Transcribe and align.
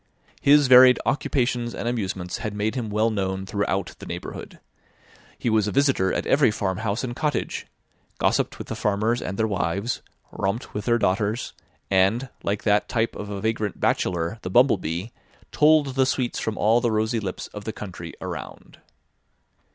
His 0.41 0.65
varied 0.67 0.97
occupations 1.05 1.75
and 1.75 1.87
amusements 1.87 2.39
had 2.39 2.55
made 2.55 2.73
him 2.73 2.89
well 2.89 3.11
known 3.11 3.45
throughout 3.45 3.93
the 3.99 4.07
neighbourhood. 4.07 4.59
He 5.37 5.47
was 5.47 5.67
a 5.67 5.71
visitor 5.71 6.11
at 6.11 6.25
every 6.25 6.49
farmhouse 6.49 7.03
and 7.03 7.15
cottage; 7.15 7.67
gossiped 8.17 8.57
with 8.57 8.65
the 8.69 8.75
farmers 8.75 9.21
and 9.21 9.37
their 9.37 9.45
wives; 9.45 10.01
romped 10.31 10.73
with 10.73 10.85
their 10.85 10.97
daughters; 10.97 11.53
and, 11.91 12.29
like 12.41 12.63
that 12.63 12.89
type 12.89 13.15
of 13.15 13.29
a 13.29 13.41
vagrant 13.41 13.79
bachelor, 13.79 14.39
the 14.41 14.49
bumblebee, 14.49 15.09
tolled 15.51 15.93
the 15.93 16.07
sweets 16.07 16.39
from 16.39 16.57
all 16.57 16.81
the 16.81 16.89
rosy 16.89 17.19
lips 17.19 17.45
of 17.53 17.65
the 17.65 17.71
country 17.71 18.15
around. 18.21 18.79